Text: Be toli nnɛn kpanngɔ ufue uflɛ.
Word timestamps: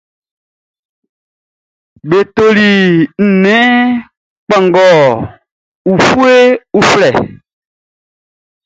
Be 2.09 2.19
toli 2.35 2.71
nnɛn 3.27 3.73
kpanngɔ 4.45 4.89
ufue 5.91 6.35
uflɛ. 6.77 7.09